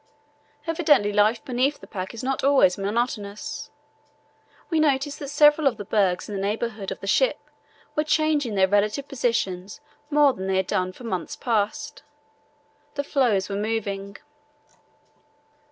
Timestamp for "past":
11.35-12.01